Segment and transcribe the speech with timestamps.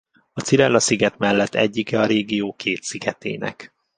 [0.33, 3.73] A Cirella-sziget mellett egyike a régió két szigetének.